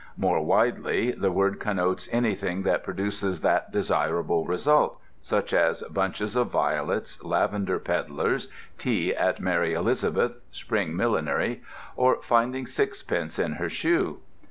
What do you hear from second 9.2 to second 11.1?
Mary Elizabeth's, spring